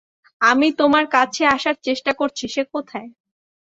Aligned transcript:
আমি 0.41 0.67
তোমার 0.79 1.05
কাছে 1.15 1.43
আসার 1.55 1.75
চেষ্টা 1.83 2.11
করছি- 2.13 2.45
সে 2.53 2.61
কোথায়? 2.73 3.09